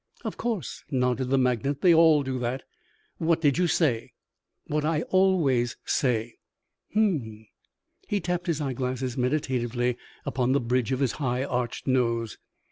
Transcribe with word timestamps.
"Of 0.25 0.35
course," 0.35 0.83
nodded 0.89 1.25
the 1.29 1.37
magnate, 1.37 1.81
"they 1.81 1.93
all 1.93 2.23
do 2.23 2.39
that. 2.39 2.63
What 3.19 3.39
did 3.39 3.59
you 3.59 3.67
say?" 3.67 4.13
"What 4.65 4.83
I 4.83 5.03
always 5.03 5.77
say." 5.85 6.37
"H'm!" 6.91 7.45
He 8.07 8.19
tapped 8.19 8.47
his 8.47 8.59
eyeglasses 8.61 9.15
meditatively 9.15 9.97
upon 10.25 10.53
the 10.53 10.59
bridge 10.59 10.91
of 10.91 11.01
his 11.01 11.11
high 11.11 11.43
arched 11.43 11.85
nose. 11.85 12.39